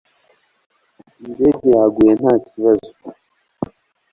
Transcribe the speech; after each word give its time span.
Indege 1.25 1.67
yaguye 1.77 2.11
nta 2.21 2.33
kibazo 2.47 2.91